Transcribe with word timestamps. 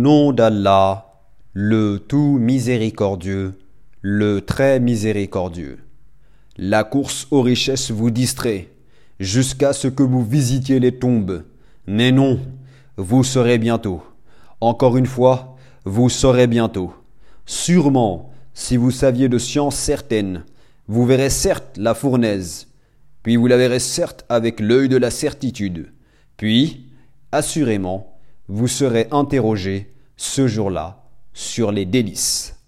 nom 0.00 0.32
d'Allah, 0.32 1.12
le 1.52 1.98
tout 1.98 2.38
miséricordieux, 2.40 3.58
le 4.00 4.40
très 4.40 4.80
miséricordieux. 4.80 5.78
La 6.56 6.84
course 6.84 7.26
aux 7.30 7.42
richesses 7.42 7.90
vous 7.90 8.10
distrait, 8.10 8.68
jusqu'à 9.18 9.72
ce 9.72 9.88
que 9.88 10.02
vous 10.02 10.24
visitiez 10.24 10.80
les 10.80 10.98
tombes. 10.98 11.44
Mais 11.86 12.12
non, 12.12 12.40
vous 12.96 13.24
saurez 13.24 13.58
bientôt. 13.58 14.02
Encore 14.60 14.96
une 14.96 15.06
fois, 15.06 15.56
vous 15.84 16.08
saurez 16.08 16.46
bientôt. 16.46 16.94
Sûrement, 17.44 18.30
si 18.54 18.76
vous 18.76 18.90
saviez 18.90 19.28
de 19.28 19.38
science 19.38 19.76
certaine, 19.76 20.44
vous 20.88 21.04
verrez 21.04 21.30
certes 21.30 21.76
la 21.76 21.94
fournaise, 21.94 22.68
puis 23.22 23.36
vous 23.36 23.46
la 23.46 23.56
verrez 23.56 23.80
certes 23.80 24.24
avec 24.28 24.60
l'œil 24.60 24.88
de 24.88 24.96
la 24.96 25.10
certitude, 25.10 25.92
puis, 26.36 26.86
assurément, 27.32 28.09
vous 28.52 28.66
serez 28.66 29.06
interrogé 29.12 29.94
ce 30.16 30.48
jour-là 30.48 31.04
sur 31.32 31.70
les 31.70 31.86
délices. 31.86 32.59